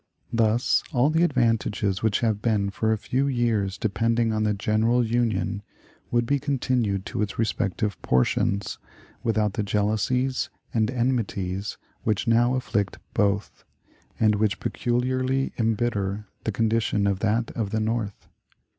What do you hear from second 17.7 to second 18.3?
North.